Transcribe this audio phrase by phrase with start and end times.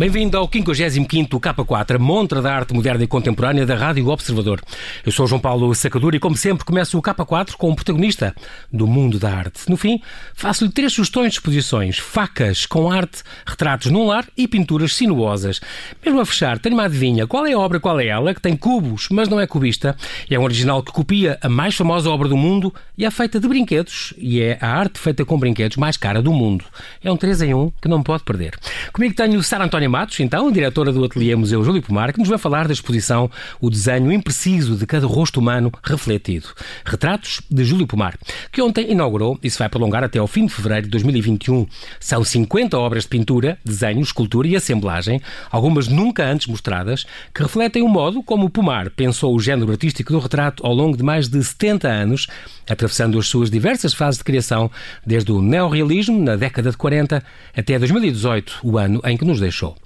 [0.00, 4.58] Bem-vindo ao 55º K4, a montra da arte moderna e contemporânea da Rádio Observador.
[5.04, 8.34] Eu sou João Paulo Sacadura e, como sempre, começo o K4 com o protagonista
[8.72, 9.68] do mundo da arte.
[9.68, 10.00] No fim,
[10.34, 15.60] faço-lhe três sugestões de exposições: facas com arte, retratos num lar e pinturas sinuosas.
[16.02, 17.26] Mesmo a fechar, tenho uma adivinha.
[17.26, 19.94] Qual é a obra, qual é ela, que tem cubos, mas não é cubista?
[20.30, 23.46] É um original que copia a mais famosa obra do mundo e é feita de
[23.46, 26.64] brinquedos e é a arte feita com brinquedos mais cara do mundo.
[27.04, 28.58] É um 3 em 1 que não pode perder.
[28.94, 32.38] Comigo tenho Sara Antónia Matos, então, diretora do Ateliê Museu Júlio Pomar, que nos vai
[32.38, 36.48] falar da exposição O Desenho Impreciso de Cada Rosto Humano Refletido.
[36.84, 38.16] Retratos de Júlio Pomar,
[38.52, 41.66] que ontem inaugurou e se vai prolongar até ao fim de fevereiro de 2021.
[41.98, 47.82] São 50 obras de pintura, desenho, escultura e assemblagem, algumas nunca antes mostradas, que refletem
[47.82, 51.42] o modo como Pomar pensou o género artístico do retrato ao longo de mais de
[51.42, 52.26] 70 anos,
[52.68, 54.70] atravessando as suas diversas fases de criação,
[55.04, 57.22] desde o neorrealismo, na década de 40,
[57.56, 59.76] até 2018, o ano em que nos deixou.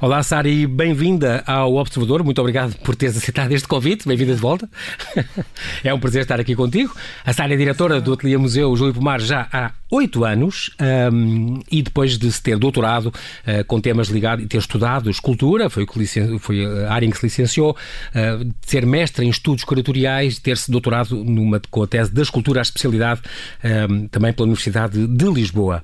[0.00, 2.22] Olá, Sari, bem-vinda ao Observador.
[2.22, 4.06] Muito obrigado por teres aceitado este convite.
[4.06, 4.68] Bem-vinda de volta.
[5.82, 6.94] é um prazer estar aqui contigo.
[7.24, 10.70] A Sari é diretora do Ateliê Museu Júlio Pomar já há oito anos
[11.12, 15.70] um, e depois de se ter doutorado uh, com temas ligados e ter estudado escultura,
[15.70, 15.86] foi,
[16.38, 21.16] foi a área em que se licenciou, uh, ser mestre em estudos curatoriais, ter-se doutorado
[21.24, 23.22] numa, com a tese da escultura à especialidade
[23.90, 25.82] um, também pela Universidade de Lisboa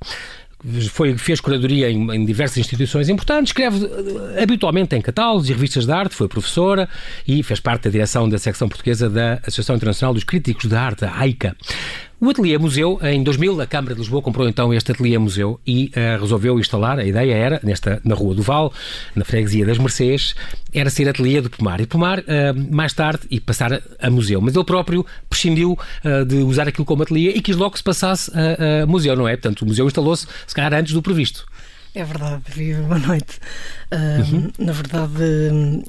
[0.90, 5.84] foi, fez curadoria em, em, diversas instituições importantes, escreve uh, habitualmente em catálogos e revistas
[5.84, 6.88] de arte, foi professora
[7.26, 11.04] e fez parte da direção da secção portuguesa da Associação Internacional dos Críticos de Arte,
[11.04, 11.56] a AICA.
[12.20, 15.90] O Ateliê Museu, em 2000, a Câmara de Lisboa comprou então este Ateliê Museu e
[15.90, 18.72] uh, resolveu instalar, a ideia era, nesta, na Rua do Val,
[19.14, 20.34] na freguesia das Mercês,
[20.72, 21.80] era ser Ateliê do Pomar.
[21.80, 22.24] E Pomar, uh,
[22.70, 24.40] mais tarde, e passar a, a, museu.
[24.40, 27.84] Mas ele próprio prescindiu uh, de usar aquilo como ateliê e quis logo que se
[27.84, 29.36] passasse a, a museu, não é?
[29.36, 31.44] Portanto, o museu instalou-se, se calhar, antes do previsto.
[31.94, 33.39] É verdade, Viva, boa noite.
[33.92, 34.50] Uhum.
[34.58, 35.84] Na verdade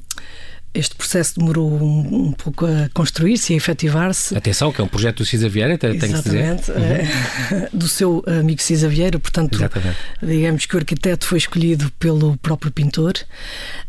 [0.76, 4.36] este processo demorou um, um pouco a construir-se e a efetivar-se.
[4.36, 6.44] Atenção, que é um projeto do Cisa Vieira, tem que se dizer.
[6.44, 7.66] Exatamente, uhum.
[7.78, 9.96] do seu amigo Cisa Vieira, portanto, Exatamente.
[10.22, 13.14] digamos que o arquiteto foi escolhido pelo próprio pintor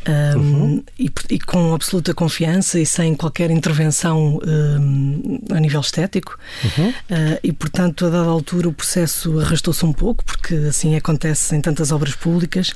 [0.07, 0.83] um, uhum.
[0.97, 6.37] e, e, com absoluta confiança e sem qualquer intervenção um, a nível estético.
[6.63, 6.89] Uhum.
[6.89, 6.93] Uh,
[7.43, 11.91] e, portanto, a dada altura o processo arrastou-se um pouco, porque assim acontece em tantas
[11.91, 12.73] obras públicas,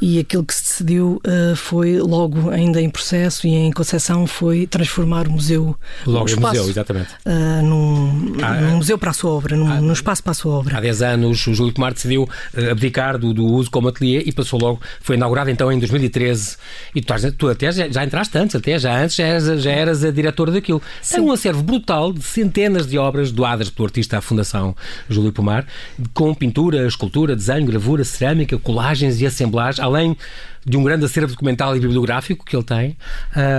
[0.00, 4.66] e aquilo que se decidiu uh, foi logo ainda em processo e em Conceição foi
[4.66, 5.76] transformar o museu
[6.06, 7.10] Logo um espaço, museu, exatamente.
[7.24, 10.34] Uh, num, ah, num, museu para a sua obra, num, ah, num, espaço para a
[10.34, 10.78] sua obra.
[10.78, 14.32] Há 10 anos o Júlio Tomar decidiu uh, abdicar do, do, uso como ateliê e
[14.32, 16.56] passou logo, foi inaugurado então em 2013
[16.94, 20.04] e tu, tu até já, já, entraste antes, até já antes já eras, já eras
[20.04, 20.82] a diretora daquilo.
[21.00, 21.16] Sim.
[21.16, 24.74] Tem um acervo brutal de centenas de obras doadas pelo artista à Fundação
[25.08, 25.66] Júlio Pomar,
[26.14, 30.16] com pintura, escultura, desenho, gravura, cerâmica, colagens e assemblagens, além
[30.64, 32.96] de um grande acervo documental e bibliográfico que ele tem.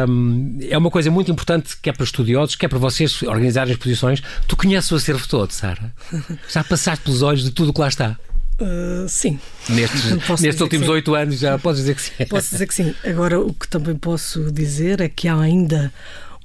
[0.07, 4.21] Um, é uma coisa muito importante, quer para estudiosos, quer para vocês organizarem exposições.
[4.47, 5.93] Tu conheces o acervo todo, Sara?
[6.49, 8.17] Já passaste pelos olhos de tudo o que lá está?
[8.61, 9.39] Uh, sim.
[9.69, 12.11] Nestes, nestes últimos oito anos já podes dizer que sim.
[12.29, 12.93] Posso dizer que sim.
[13.05, 15.93] Agora, o que também posso dizer é que há ainda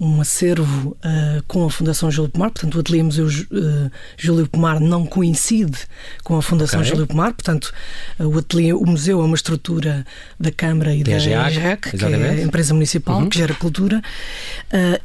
[0.01, 4.81] um acervo uh, com a Fundação Júlio Pomar, portanto o Ateliê Museu uh, Júlio Pomar
[4.81, 5.79] não coincide
[6.25, 6.91] com a Fundação okay.
[6.91, 7.73] Júlio Pomar, portanto
[8.19, 10.05] uh, o, ateliê, o museu é uma estrutura
[10.39, 13.29] da Câmara e da EGEC, que é a empresa municipal uhum.
[13.29, 14.03] que gera cultura,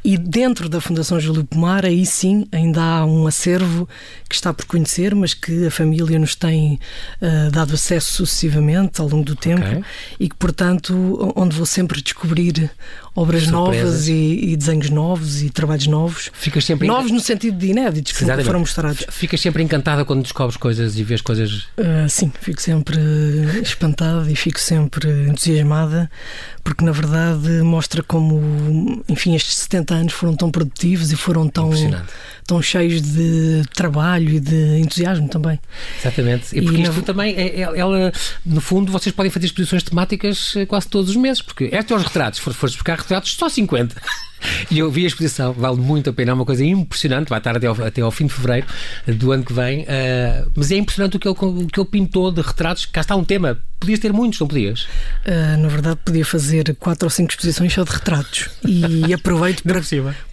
[0.03, 3.87] e dentro da Fundação Júlio Pomar aí sim ainda há um acervo
[4.27, 6.79] que está por conhecer, mas que a família nos tem
[7.51, 9.83] dado acesso sucessivamente ao longo do tempo okay.
[10.19, 12.71] e que portanto onde vou sempre descobrir
[13.19, 13.51] obras Surpresas.
[13.51, 16.31] novas e, e, desenhos novos e trabalhos novos.
[16.33, 19.05] Ficas sempre novos no sentido de inéditos que nunca foram mostrados.
[19.09, 21.67] Ficas sempre encantada quando descobres coisas e vês coisas.
[21.77, 22.97] Uh, sim, fico sempre
[23.61, 26.09] espantada e fico sempre entusiasmada
[26.69, 31.71] porque na verdade mostra como, enfim, estes 70 anos foram tão produtivos e foram tão,
[32.45, 35.59] tão cheios de trabalho e de entusiasmo também.
[35.99, 36.55] Exatamente.
[36.55, 37.01] E porque e isto na...
[37.01, 38.11] também, é, é, ela,
[38.45, 41.97] no fundo, vocês podem fazer exposições temáticas eh, quase todos os meses, porque estes são
[41.97, 44.01] os retratos, se fores buscar retratos, só 50.
[44.69, 47.55] E eu vi a exposição, vale muito a pena, é uma coisa impressionante, vai estar
[47.55, 48.67] até ao, até ao fim de fevereiro
[49.07, 52.31] do ano que vem, uh, mas é impressionante o que, ele, o que ele pintou
[52.31, 52.85] de retratos.
[52.85, 54.83] Cá está um tema, podias ter muitos, não podias?
[55.25, 59.81] Uh, na verdade, podia fazer quatro ou cinco exposições só de retratos e aproveito para,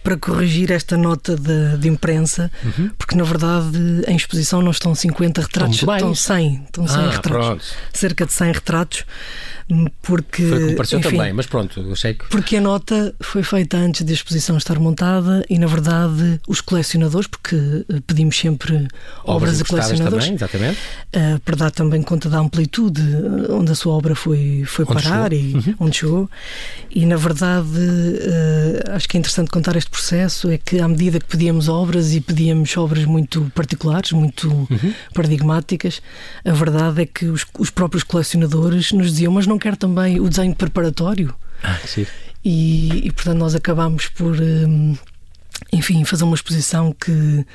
[0.03, 2.89] para corrigir esta nota de, de imprensa, uhum.
[2.97, 3.77] porque na verdade
[4.07, 7.65] em exposição não estão 50 retratos, estão 100, estão 100 ah, retratos, pronto.
[7.93, 9.05] cerca de 100 retratos
[10.01, 10.43] porque.
[10.43, 12.25] Foi como pareceu enfim, também, mas pronto, eu sei que.
[12.29, 17.27] Porque a nota foi feita antes da exposição estar montada e, na verdade, os colecionadores,
[17.27, 18.87] porque eh, pedimos sempre
[19.23, 20.25] obras, obras a colecionadores.
[20.25, 20.79] Também, exatamente.
[21.15, 23.01] Uh, para dar também conta da amplitude
[23.49, 25.37] onde a sua obra foi, foi parar chegou.
[25.37, 25.75] e uhum.
[25.79, 26.29] onde chegou.
[26.91, 31.19] E, na verdade, uh, acho que é interessante contar este processo, é que à medida
[31.19, 34.93] que pedíamos obras e pedíamos obras muito particulares, muito uhum.
[35.13, 36.01] paradigmáticas,
[36.43, 40.29] a verdade é que os, os próprios colecionadores nos diziam, mas não quer também o
[40.29, 41.33] desenho preparatório?
[41.63, 42.05] Ah, sim.
[42.49, 44.95] E, e, portanto, nós acabámos por, um,
[45.73, 47.45] enfim, fazer uma exposição que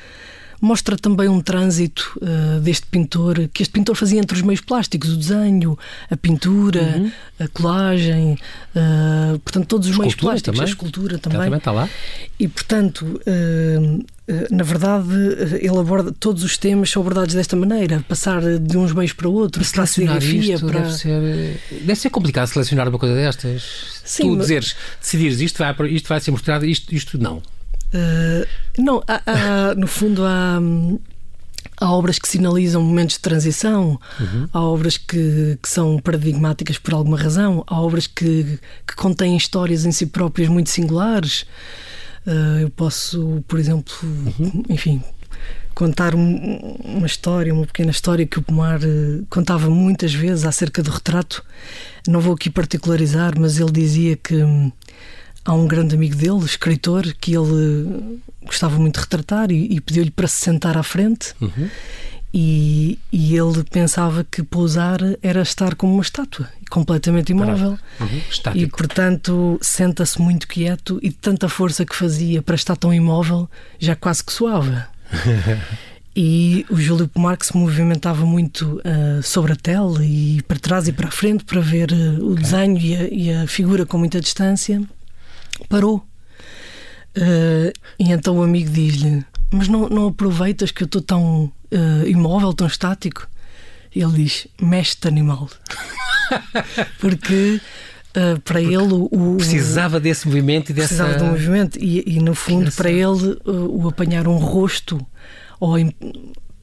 [0.63, 5.11] mostra também um trânsito uh, deste pintor, que este pintor fazia entre os meios plásticos,
[5.11, 5.77] o desenho,
[6.09, 7.11] a pintura, uhum.
[7.37, 8.39] a colagem,
[8.73, 10.61] uh, portanto, todos os meios plásticos, também.
[10.61, 11.41] a escultura também.
[11.41, 11.89] também está lá.
[12.39, 14.05] E, portanto, uh,
[14.49, 15.09] na verdade,
[15.59, 19.67] ele aborda todos os temas são abordados desta maneira, passar de uns meios para outros,
[19.67, 20.79] selecionar isto para...
[20.79, 24.01] deve ser, deve ser complicado selecionar uma coisa destas.
[24.05, 24.39] Sim, tu mas...
[24.43, 27.43] dizeres, decidires isto vai, isto vai ser mostrado, isto, isto não.
[27.93, 28.47] Uh,
[28.77, 30.59] não, há, há, no fundo há,
[31.79, 34.47] há obras que sinalizam momentos de transição, uhum.
[34.51, 39.85] há obras que, que, são paradigmáticas por alguma razão, há obras que, que contêm histórias
[39.85, 41.45] em si próprias muito singulares.
[42.25, 44.63] Uh, eu posso, por exemplo, uhum.
[44.69, 45.03] enfim,
[45.75, 50.81] contar um, uma história, uma pequena história que o Pomar uh, contava muitas vezes acerca
[50.81, 51.43] do retrato.
[52.07, 54.41] Não vou aqui particularizar, mas ele dizia que.
[55.45, 60.11] Há um grande amigo dele, escritor, que ele gostava muito de retratar e, e pediu-lhe
[60.11, 61.33] para se sentar à frente.
[61.41, 61.69] Uhum.
[62.33, 67.77] E, e, ele pensava que pousar era estar como uma estátua, completamente imóvel.
[67.99, 68.21] Uhum.
[68.55, 73.47] E, portanto, senta-se muito quieto e de tanta força que fazia para estar tão imóvel,
[73.77, 74.87] já quase que suava.
[76.15, 80.87] e o Júlio Pomar que se movimentava muito uh, sobre a tela e para trás
[80.87, 83.99] e para a frente para ver uh, o desenho e a, e a figura com
[83.99, 84.81] muita distância
[85.69, 86.05] parou.
[87.17, 92.07] Uh, e então o amigo diz-lhe: Mas não, não aproveitas que eu estou tão uh,
[92.07, 93.27] imóvel, tão estático?
[93.95, 95.49] E ele diz: Mestre animal.
[96.99, 97.61] Porque.
[98.15, 102.19] Uh, para Porque ele o, precisava desse movimento e dessa precisava do movimento e, e
[102.19, 105.03] no fundo para ele o apanhar um rosto
[105.59, 105.75] ou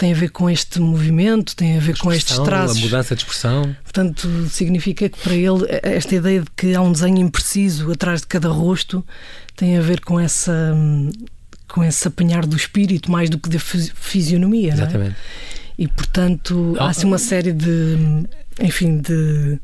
[0.01, 2.79] tem a ver com este movimento, tem a ver com estes traços.
[2.79, 3.77] A mudança de expressão.
[3.83, 8.27] Portanto, significa que para ele esta ideia de que há um desenho impreciso atrás de
[8.27, 9.05] cada rosto
[9.55, 10.75] tem a ver com essa
[11.69, 14.73] com esse apanhar do espírito mais do que da fisionomia.
[14.73, 15.11] Exatamente.
[15.11, 15.83] É?
[15.83, 17.99] E portanto há assim uma série de
[18.59, 19.59] enfim de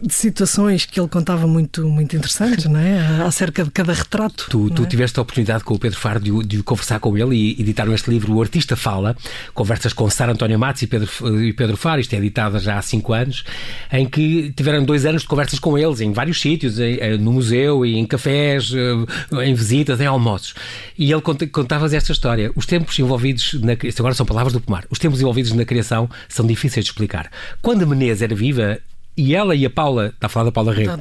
[0.00, 3.22] de situações que ele contava muito, muito interessantes, não é?
[3.22, 4.46] Acerca de cada retrato.
[4.48, 4.86] Tu, tu é?
[4.86, 8.10] tiveste a oportunidade com o Pedro Faro de, de, conversar com ele e editaram este
[8.10, 9.16] livro, O Artista Fala,
[9.54, 11.10] conversas com Sara António Matos e Pedro,
[11.42, 13.44] e Pedro Faro, isto é editado já há cinco anos,
[13.92, 17.84] em que tiveram dois anos de conversas com eles, em vários sítios, em, no museu,
[17.84, 20.54] em cafés, eh, em visitas, em almoços.
[20.96, 22.50] E ele contava esta história.
[22.54, 26.46] Os tempos envolvidos, na, agora são palavras do Pomar, os tempos envolvidos na criação são
[26.46, 27.30] difíceis de explicar.
[27.62, 28.78] Quando a Menezes era viva,
[29.18, 30.92] e ela e a Paula, está a falar da Paula Rego,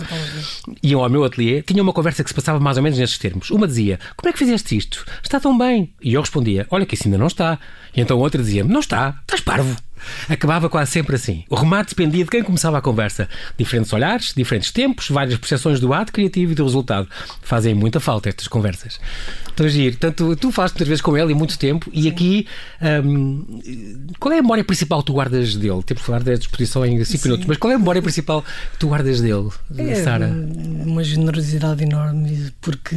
[0.81, 3.51] iam ao meu ateliê, tinham uma conversa que se passava mais ou menos nestes termos.
[3.51, 5.05] Uma dizia: Como é que fizeste isto?
[5.23, 5.93] Está tão bem.
[6.01, 7.59] E eu respondia: Olha, que isso ainda não está.
[7.95, 9.77] E então outra dizia: Não está, estás parvo.
[10.29, 11.43] Acabava quase sempre assim.
[11.49, 13.27] O remate dependia de quem começava a conversa.
[13.57, 17.07] Diferentes olhares, diferentes tempos, várias percepções do ato criativo e do resultado.
[17.41, 18.99] Fazem muita falta estas conversas.
[19.59, 19.97] A giro.
[19.97, 21.89] Tanto tu fazes muitas vezes com ele e muito tempo.
[21.91, 22.45] E aqui,
[23.03, 23.59] um,
[24.19, 25.81] qual é a memória principal que tu guardas dele?
[25.83, 28.77] Temos de falar da disposição em 5 minutos, mas qual é a memória principal que
[28.79, 30.27] tu guardas dele, é, Sara?
[30.27, 32.95] Uma generosidade enorme, porque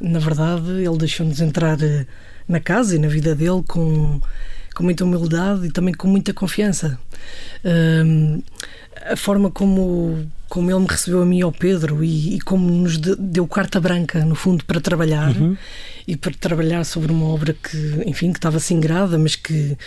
[0.00, 2.06] na verdade ele deixou-nos entrar eh,
[2.48, 4.20] na casa e na vida dele com
[4.76, 6.98] com muita humildade e também com muita confiança.
[7.64, 8.42] Um,
[9.10, 12.70] a forma como, como ele me recebeu a mim e ao Pedro e, e como
[12.70, 15.56] nos deu carta branca, no fundo, para trabalhar uhum.
[16.06, 19.78] e para trabalhar sobre uma obra que, enfim, que estava singrada, mas que,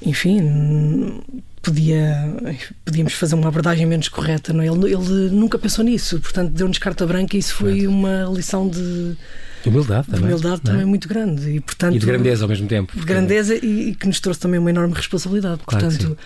[0.00, 1.20] enfim,
[1.60, 2.36] podia,
[2.84, 4.52] podíamos fazer uma abordagem menos correta.
[4.52, 4.62] Não?
[4.62, 4.68] É?
[4.68, 8.82] Ele, ele nunca pensou nisso, portanto, deu-nos carta branca e isso foi uma lição de
[8.82, 9.16] de
[9.68, 10.20] humildade também.
[10.20, 10.70] De humildade é?
[10.70, 11.50] também muito grande.
[11.50, 12.98] E, portanto, e de grandeza ao mesmo tempo.
[12.98, 15.60] De grandeza e, e, que nos trouxe também uma enorme responsabilidade.
[15.66, 16.18] Claro portanto,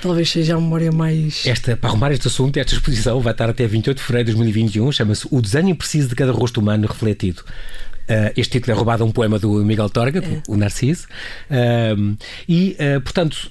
[0.00, 1.46] talvez seja a memória mais.
[1.46, 4.92] Esta, para arrumar este assunto, esta exposição vai estar até 28 de fevereiro de 2021,
[4.92, 7.42] chama-se O Desenho Impreciso de Cada Rosto Humano Refletido.
[8.10, 10.42] Uh, este título é roubado a um poema do Miguel Torga, é.
[10.48, 11.06] o Narciso.
[11.48, 12.16] Uh,
[12.48, 13.48] e, uh, portanto,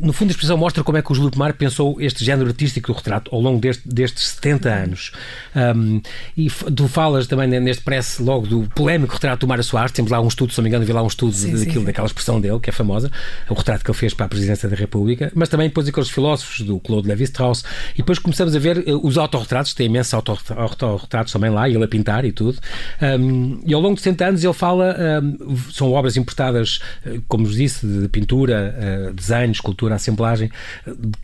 [0.00, 2.92] no fundo, a exposição mostra como é que o Júlio Pomar pensou este género artístico
[2.92, 5.12] do retrato ao longo deste, destes 70 anos.
[5.54, 6.02] Um,
[6.36, 9.92] e tu falas também neste press logo do polémico retrato do Mário Soares.
[9.92, 11.84] Temos lá um estudo, se não me engano, vi lá um estudo sim, daquilo, sim.
[11.84, 13.08] daquela expressão dele, que é famosa,
[13.48, 15.30] o retrato que ele fez para a presidência da República.
[15.32, 17.62] Mas também depois aqueles filósofos do Claude Lévi-Strauss.
[17.94, 22.24] E depois começamos a ver os autorretratos, tem imensos autorretratos também lá, ele a pintar
[22.24, 22.58] e tudo.
[23.00, 26.80] Um, E ao longo de 70 anos ele fala, um, são obras importadas,
[27.28, 28.74] como vos disse, de pintura,
[29.10, 30.50] uh, design, escultura, assemblagem,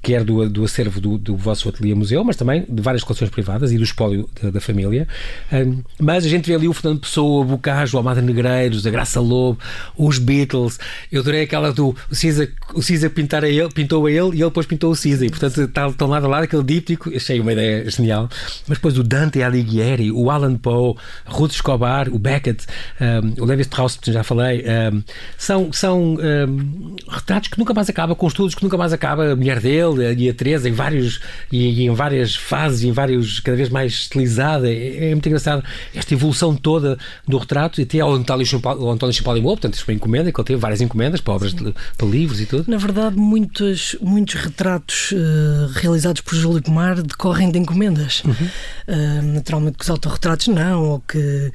[0.02, 3.72] quer do, do acervo do, do vosso ateliê museu, mas também de várias coleções privadas
[3.72, 5.06] e do espólio da, da família.
[5.52, 8.90] Um, mas a gente vê ali o Fernando Pessoa, o Bocage, o Almada Negreiros, a
[8.90, 9.58] Graça Lobo,
[9.96, 10.78] os Beatles.
[11.10, 14.44] Eu adorei aquela do o Cisa, o pintar a ele, pintou a ele e ele
[14.44, 15.24] depois pintou o Cisa.
[15.24, 17.14] E portanto estão lado a lado aquele díptico.
[17.14, 18.28] Achei uma ideia genial.
[18.66, 20.94] Mas depois o Dante Alighieri, o Alan Poe,
[21.26, 22.66] Ruth Escobar, o Beckett,
[23.00, 25.02] um, o Levi Strauss, já falei, um,
[25.36, 29.32] são, são um, retratos que nunca mais acaba, com estudos que nunca mais acaba.
[29.32, 33.40] A mulher dele e a Teresa em vários e, e em várias fases, em vários
[33.40, 34.70] cada vez mais estilizada.
[34.70, 35.64] É, é muito engraçado
[35.94, 40.40] esta evolução toda do retrato e até ao António Champalimau, portanto, isto foi encomenda, que
[40.40, 42.70] ele teve várias encomendas para obras, de, para livros e tudo.
[42.70, 48.22] Na verdade, muitos, muitos retratos uh, realizados por Júlio Pomar decorrem de encomendas.
[48.24, 48.32] Uhum.
[48.32, 51.52] Uh, naturalmente que os autorretratos não, ou que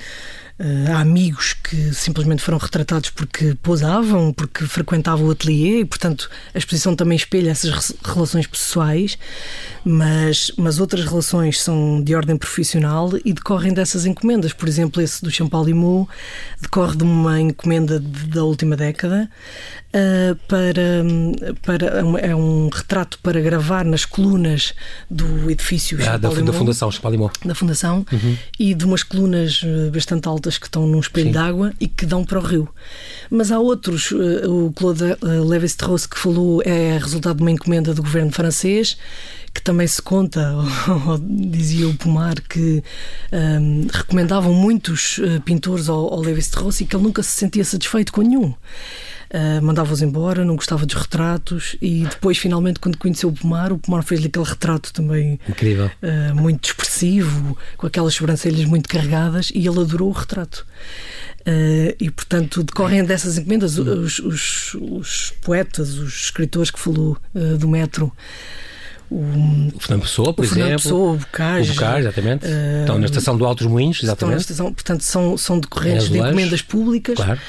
[0.58, 6.58] há amigos que simplesmente foram retratados porque posavam, porque frequentavam o ateliê e, portanto, a
[6.58, 9.18] exposição também espelha essas relações pessoais,
[9.84, 14.54] mas, mas outras relações são de ordem profissional e decorrem dessas encomendas.
[14.54, 16.08] Por exemplo, esse do Champalimau
[16.62, 19.30] decorre de uma encomenda de, da última década
[19.90, 21.04] uh, para,
[21.62, 21.86] para
[22.20, 24.74] é um retrato para gravar nas colunas
[25.10, 27.32] do edifício ah, da, da Fundação Champalimau.
[27.44, 28.38] Da Fundação uhum.
[28.60, 32.24] e de umas colunas eh, bastante altas que estão num espelho d'água e que dão
[32.24, 32.70] para o rio.
[33.30, 37.94] Mas há outros, eh, o Claude eh, Lévi-Strauss que falou é resultado de uma encomenda
[37.94, 38.98] do governo francês
[39.54, 40.54] que também se conta,
[41.24, 42.84] dizia o Pomar, que
[43.32, 47.64] um, ehm, recomendavam muitos uh, pintores ao, ao Lévi-Strauss e que ele nunca se sentia
[47.64, 48.54] satisfeito com nenhum.
[49.36, 53.78] Uh, mandava-os embora, não gostava dos retratos e depois, finalmente, quando conheceu o Pomar, o
[53.78, 59.68] Pomar fez-lhe aquele retrato também incrível, uh, muito expressivo, com aquelas sobrancelhas muito carregadas e
[59.68, 60.66] ele adorou o retrato.
[61.42, 67.18] Uh, e, portanto, decorrem dessas encomendas os, os, os poetas, os escritores que falou
[67.60, 68.14] do metro
[69.10, 69.18] o,
[69.76, 70.62] o Fernando Pessoa, por o exemplo.
[70.62, 71.72] Fernando Pessoa, o Bocage.
[71.72, 72.46] O Bocage, exatamente.
[72.46, 74.14] Uh, estão na estação do Altos Moinhos, exatamente.
[74.14, 77.16] Estão na estação, portanto, são, são decorrentes de encomendas públicas.
[77.16, 77.40] Claro.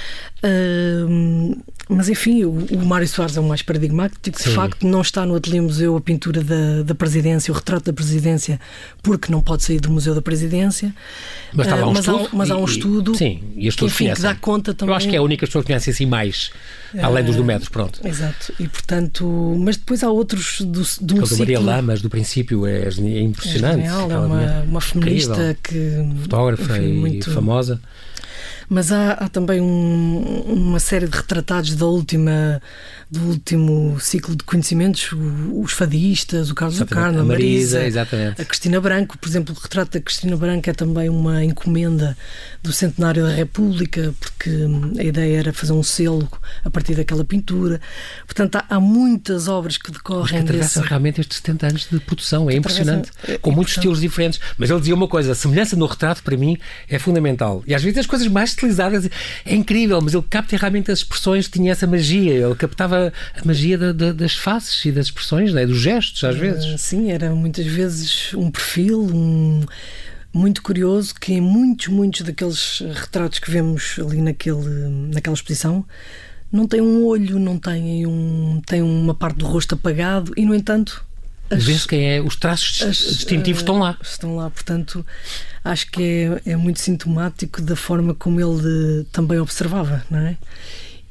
[0.44, 1.56] Uh,
[1.88, 4.36] mas enfim, o, o Mário Soares é o mais paradigmático.
[4.36, 7.92] De facto, não está no Ateliê Museu a pintura da, da Presidência, o retrato da
[7.92, 8.60] Presidência,
[9.02, 10.94] porque não pode sair do Museu da Presidência.
[11.52, 13.84] Mas, está lá um uh, mas, estudo, há, mas há um estudo sim, e que,
[13.84, 14.92] enfim, que dá conta também.
[14.92, 16.50] Eu acho que é a única pessoa que conhece assim mais,
[17.00, 18.00] além dos do metros, pronto.
[18.06, 18.52] Exato.
[18.58, 21.38] E portanto, mas depois há outros do, do um ciclo...
[21.38, 23.80] Maria Lamas, do princípio, é, é impressionante.
[23.80, 26.04] É, genial, é uma, uma feminista incrível.
[26.12, 26.20] que.
[26.22, 27.30] Fotógrafa enfim, e muito...
[27.30, 27.80] famosa
[28.68, 32.60] mas há, há também um, uma série de retratados da última,
[33.10, 35.10] do último ciclo de conhecimentos,
[35.52, 38.08] os fadistas, o Carlos Ocarno, a Marisa, Marisa
[38.38, 39.16] a Cristina Branco.
[39.18, 42.16] Por exemplo, o retrato da Cristina Branco é também uma encomenda
[42.62, 44.50] do centenário da República, porque
[44.98, 46.28] a ideia era fazer um selo
[46.64, 47.80] a partir daquela pintura.
[48.26, 50.22] Portanto, há, há muitas obras que decorrem.
[50.22, 50.90] Mas que atravessam desse...
[50.90, 53.92] realmente estes 70 anos de produção, é impressionante, é, com muitos portanto...
[53.92, 54.40] estilos diferentes.
[54.58, 56.58] Mas ele dizia uma coisa: a semelhança no retrato, para mim,
[56.88, 57.62] é fundamental.
[57.66, 58.55] E às vezes as coisas mais
[59.44, 63.76] é incrível, mas ele capta realmente as expressões, tinha essa magia, ele captava a magia
[63.76, 65.66] da, da, das faces e das expressões, né?
[65.66, 66.74] dos gestos, às vezes.
[66.74, 69.64] Uh, sim, era muitas vezes um perfil, um
[70.32, 75.84] muito curioso que em muitos, muitos daqueles retratos que vemos ali naquele, naquela exposição
[76.52, 80.54] não tem um olho, não tem, um, tem uma parte do rosto apagado e, no
[80.54, 81.05] entanto,
[81.50, 83.96] Vê-se quem é, os traços as, distintivos uh, estão lá.
[84.02, 85.04] Estão lá, portanto,
[85.64, 86.02] acho que
[86.44, 90.36] é, é muito sintomático da forma como ele também observava, não é?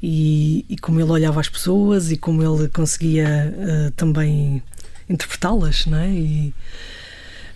[0.02, 4.62] E, e como ele olhava as pessoas e como ele conseguia uh, também
[5.08, 6.10] interpretá-las, não é?
[6.10, 6.54] E,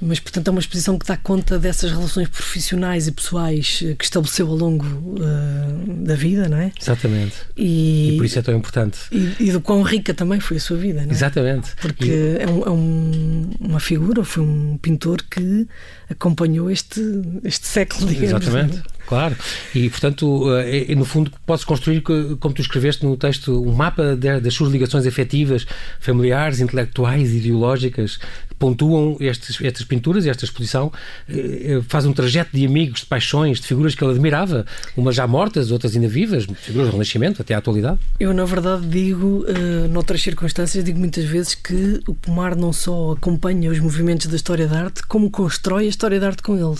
[0.00, 4.04] mas portanto é uma exposição que dá conta dessas relações profissionais e pessoais eh, que
[4.04, 6.72] estabeleceu ao longo uh, da vida, não é?
[6.80, 7.36] Exatamente.
[7.56, 8.98] E, e, por isso é tão importante.
[9.12, 11.12] E, e, do quão rica também foi a sua vida, não é?
[11.12, 11.70] Exatamente.
[11.80, 12.42] Porque e...
[12.42, 15.66] é, um, é um, uma figura, foi um pintor que
[16.08, 17.00] acompanhou este,
[17.44, 18.46] este século, digamos.
[18.46, 18.82] Exatamente.
[19.10, 19.36] Claro,
[19.74, 24.54] e portanto, eh, no fundo, podes construir, como tu escreveste no texto, um mapa das
[24.54, 25.66] suas ligações afetivas,
[25.98, 30.92] familiares, intelectuais, ideológicas, que pontuam estes, estas pinturas e esta exposição,
[31.28, 34.64] eh, eh, faz um trajeto de amigos, de paixões, de figuras que ele admirava,
[34.96, 37.98] umas já mortas, outras ainda vivas, figuras do Renascimento até à atualidade.
[38.20, 39.44] Eu, na verdade, digo,
[39.90, 44.68] noutras circunstâncias, digo muitas vezes que o Pomar não só acompanha os movimentos da história
[44.68, 46.78] da arte, como constrói a história da arte com ele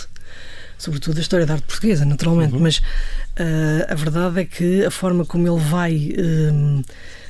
[0.81, 2.59] sobretudo a história da arte portuguesa, naturalmente, uhum.
[2.59, 6.83] mas uh, a verdade é que a forma como ele vai uh,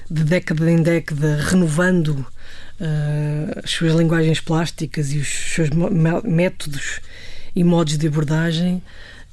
[0.09, 5.69] de década em década renovando uh, as suas linguagens plásticas e os seus
[6.23, 7.01] métodos
[7.55, 8.81] e modos de abordagem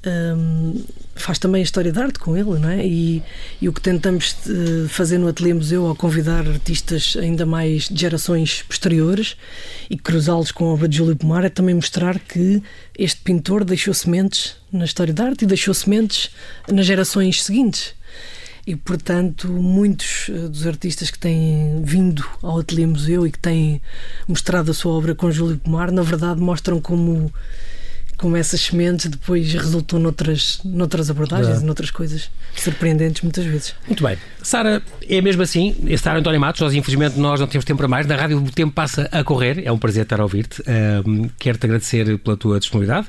[0.05, 0.81] um,
[1.15, 2.85] faz também a história de arte com ele, não é?
[2.85, 3.21] E,
[3.61, 7.99] e o que tentamos uh, fazer no Ateliê Museu ao convidar artistas ainda mais de
[7.99, 9.35] gerações posteriores
[9.89, 12.63] e cruzá-los com a obra de Júlio Pomar é também mostrar que
[12.97, 16.31] este pintor deixou sementes na história da arte e deixou sementes
[16.71, 17.93] nas gerações seguintes.
[18.65, 23.81] E, portanto, muitos uh, dos artistas que têm vindo ao Ateliê Museu e que têm
[24.27, 27.33] mostrado a sua obra com Júlio Pomar, na verdade, mostram como
[28.19, 33.73] como essas sementes depois resultam noutras, noutras abordagens e noutras coisas surpreendentes muitas vezes.
[33.87, 34.17] Muito bem.
[34.43, 38.05] Sara, é mesmo assim, Sara António Matos, nós infelizmente nós não temos tempo para mais,
[38.05, 40.61] na rádio o tempo passa a correr, é um prazer estar a ouvir-te,
[41.37, 43.07] quero-te agradecer pela tua disponibilidade.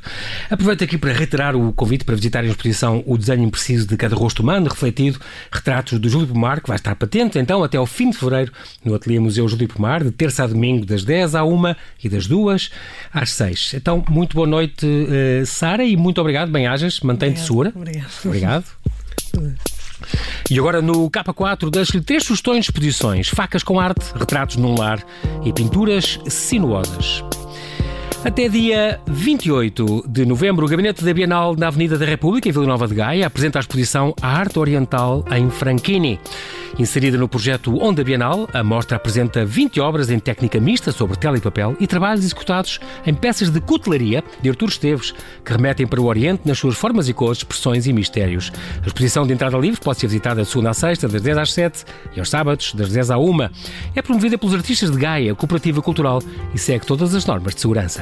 [0.48, 4.14] Aproveito aqui para reiterar o convite para visitar a exposição O Desenho Impreciso de Cada
[4.14, 5.18] Rosto Humano, refletido,
[5.50, 8.52] retratos do Júlio Pomar, que vai estar patente então até ao fim de fevereiro
[8.84, 11.74] no Ateliê Museu Júlio Pomar, de terça a domingo das 10 à 1
[12.04, 12.70] e das 2
[13.12, 13.74] às 6.
[13.74, 16.50] Então, muito boa noite uh, Sara, e muito obrigado.
[16.50, 17.72] Bem-ajas, mantém-te segura.
[17.74, 18.10] Obrigado.
[18.24, 18.64] Obrigado.
[20.50, 25.04] E agora no K4 das-lhe três sugestões de exposições: facas com arte, retratos num lar
[25.44, 27.22] e pinturas sinuosas.
[28.22, 32.66] Até dia 28 de novembro, o Gabinete da Bienal na Avenida da República, em Vila
[32.66, 36.20] Nova de Gaia, apresenta a exposição A Arte Oriental em Franchini.
[36.78, 41.36] Inserida no projeto Onda Bienal, a mostra apresenta 20 obras em técnica mista sobre tela
[41.36, 45.12] e papel e trabalhos executados em peças de cutelaria de Artur Esteves,
[45.44, 48.52] que remetem para o Oriente nas suas formas e cores, expressões e mistérios.
[48.82, 51.52] A exposição de entrada livre pode ser visitada de segunda a sexta, das 10 às
[51.52, 51.84] 7
[52.16, 53.48] e aos sábados, das 10 à 1.
[53.94, 56.22] É promovida pelos artistas de Gaia, cooperativa cultural,
[56.54, 57.99] e segue todas as normas de segurança.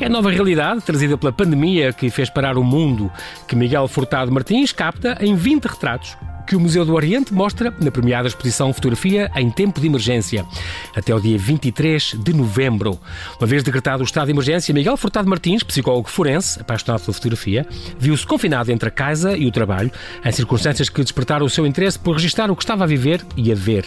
[0.00, 3.10] É a nova realidade trazida pela pandemia que fez parar o mundo.
[3.46, 6.16] Que Miguel Furtado Martins capta em 20 retratos
[6.50, 10.44] que o Museu do Oriente mostra na premiada exposição Fotografia em Tempo de Emergência,
[10.96, 12.98] até o dia 23 de novembro.
[13.38, 17.64] Uma vez decretado o estado de emergência, Miguel Furtado Martins, psicólogo forense, apaixonado pela fotografia,
[18.00, 19.92] viu-se confinado entre a casa e o trabalho,
[20.24, 23.52] em circunstâncias que despertaram o seu interesse por registrar o que estava a viver e
[23.52, 23.84] a ver.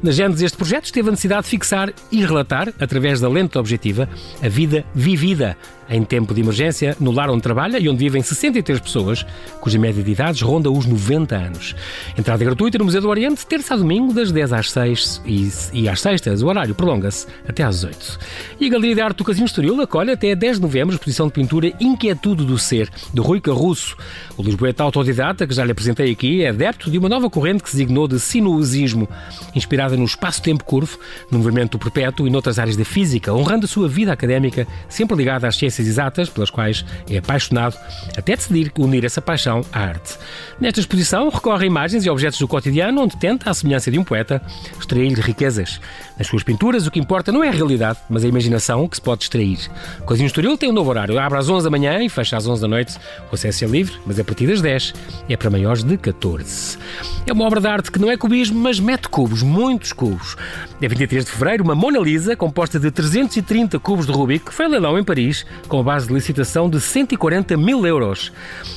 [0.00, 4.08] Na gênese deste projeto, teve a necessidade de fixar e relatar, através da lente objetiva,
[4.40, 5.56] a vida vivida
[5.88, 9.24] em tempo de emergência no lar onde trabalha e onde vivem 63 pessoas,
[9.60, 11.74] cuja média de idades ronda os 90 anos.
[12.18, 15.88] Entrada gratuita no Museu do Oriente, terça a domingo, das 10 às 6 e, e
[15.88, 16.42] às sextas.
[16.42, 18.18] O horário prolonga-se até às 8.
[18.60, 21.26] E a Galeria de Arte do Casino Estoril acolhe até 10 de novembro a exposição
[21.26, 23.96] de pintura Inquietude do Ser, de Rui Carrusso.
[24.36, 27.70] O lisboeta autodidata, que já lhe apresentei aqui, é adepto de uma nova corrente que
[27.70, 29.08] se de sinuosismo,
[29.54, 30.98] inspirada no espaço-tempo curvo,
[31.30, 35.46] no movimento perpétuo e noutras áreas da física, honrando a sua vida académica, sempre ligada
[35.46, 37.76] às ciências exatas, pelas quais é apaixonado,
[38.16, 40.16] até decidir unir essa paixão à arte.
[40.60, 44.04] Nesta exposição recorre a imagens e objetos do cotidiano, onde tenta, à semelhança de um
[44.04, 44.40] poeta,
[44.78, 45.80] extrair-lhe riquezas.
[46.18, 49.02] Nas suas pinturas, o que importa não é a realidade, mas a imaginação que se
[49.02, 49.58] pode extrair.
[50.00, 51.18] O Cozinho Estoril tem um novo horário.
[51.18, 52.96] Abre às 11 da manhã e fecha às 11 da noite.
[53.30, 54.94] O acesso é livre, mas é a partir das 10.
[55.28, 56.78] É para maiores de 14.
[57.26, 60.36] É uma obra de arte que não é cubismo, mas mete cubos, muitos cubos.
[60.80, 64.68] É 23 de fevereiro, uma Mona Lisa composta de 330 cubos de Rubik, que foi
[64.68, 68.32] leilão em Paris, com a base de licitação de 140 mil euros.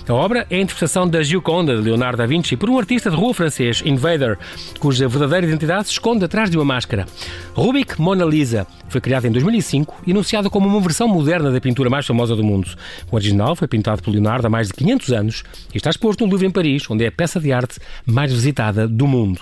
[0.08, 3.16] A obra é a interpretação da Gioconda de Leonardo da Vinci por um artista de
[3.16, 4.38] rua francês, Invader,
[4.80, 7.06] cuja verdadeira identidade se esconde atrás de uma máscara.
[7.54, 11.90] Rubik Mona Lisa foi criada em 2005 e anunciada como uma versão moderna da pintura
[11.90, 12.70] mais famosa do mundo.
[13.12, 16.30] O original foi pintado por Leonardo há mais de 500 anos e está exposto no
[16.30, 19.42] Louvre em Paris, onde é a peça de arte mais visitada do mundo.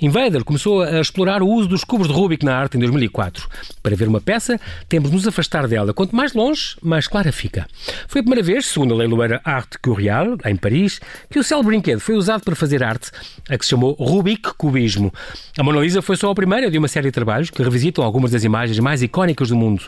[0.00, 3.48] Invader começou a explorar o uso dos cubos de Rubik na arte em 2004.
[3.82, 5.94] Para ver uma peça, temos de nos afastar dela.
[5.94, 7.66] Quanto mais longe, mais clara fica.
[8.08, 12.00] Foi a primeira vez, segundo a leiloeira Arte Curial, em Paris, que o célebre brinquedo
[12.00, 13.10] foi usado para fazer arte,
[13.48, 15.12] a que se chamou Rubik Cubismo.
[15.58, 18.30] A Mona Lisa foi só a primeira de uma série de trabalhos que revisitam algumas
[18.30, 19.82] das imagens mais icónicas do mundo.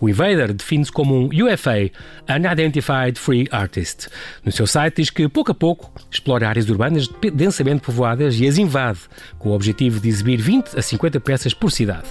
[0.00, 1.90] O Invader define-se como um UFA,
[2.28, 4.08] Unidentified Free Artist.
[4.44, 8.58] No seu site diz que, pouco a pouco, explora áreas urbanas densamente povoadas e as
[8.58, 9.00] invade,
[9.38, 12.08] com o objetivo de exibir 20 a 50 peças por cidade.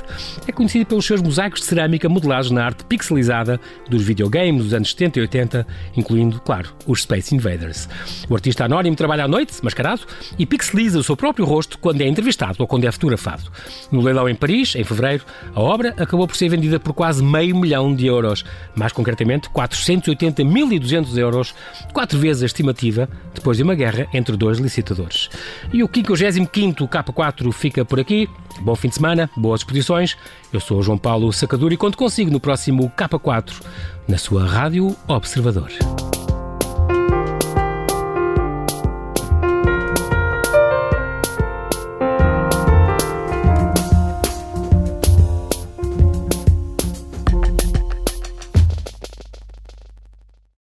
[0.47, 4.91] É conhecido pelos seus mosaicos de cerâmica modelados na arte pixelizada dos videogames dos anos
[4.91, 7.87] 70 e 80, incluindo, claro, os Space Invaders.
[8.29, 10.01] O artista anónimo trabalha à noite, mascarado,
[10.37, 13.51] e pixeliza o seu próprio rosto quando é entrevistado ou quando é fotografado.
[13.91, 17.55] No leilão em Paris, em fevereiro, a obra acabou por ser vendida por quase meio
[17.55, 18.43] milhão de euros,
[18.75, 21.55] mais concretamente 480.200 euros,
[21.93, 25.29] quatro vezes a estimativa, depois de uma guerra entre dois licitadores.
[25.73, 28.29] E o 55º K4 fica por aqui.
[28.61, 30.17] Bom fim de semana, boas exposições.
[30.51, 33.53] Eu sou o João Paulo Sacadura e conto consigo no próximo K4,
[34.07, 35.71] na sua Rádio Observador.